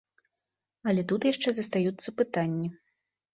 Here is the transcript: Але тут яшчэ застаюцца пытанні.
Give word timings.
Але 0.91 1.01
тут 1.11 1.27
яшчэ 1.31 1.49
застаюцца 1.59 2.09
пытанні. 2.23 2.73